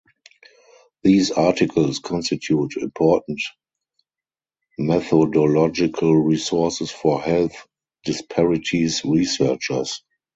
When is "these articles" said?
1.03-1.99